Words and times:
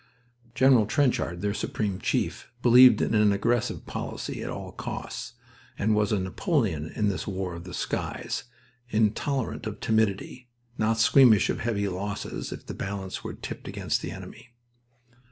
General 0.55 0.87
Trenchard, 0.87 1.41
their 1.41 1.53
supreme 1.53 1.99
chief, 1.99 2.49
believed 2.63 3.03
in 3.03 3.13
an 3.13 3.31
aggressive 3.31 3.85
policy 3.85 4.41
at 4.41 4.49
all 4.49 4.71
costs, 4.71 5.33
and 5.77 5.93
was 5.93 6.11
a 6.11 6.17
Napoleon 6.19 6.87
in 6.95 7.07
this 7.07 7.27
war 7.27 7.53
of 7.53 7.65
the 7.65 7.73
skies, 7.75 8.45
intolerant 8.89 9.67
of 9.67 9.79
timidity, 9.79 10.49
not 10.75 10.97
squeamish 10.97 11.51
of 11.51 11.59
heavy 11.59 11.87
losses 11.87 12.51
if 12.51 12.65
the 12.65 12.73
balance 12.73 13.23
were 13.23 13.35
tipped 13.35 13.67
against 13.67 14.01
the 14.01 14.09
enemy. 14.09 14.55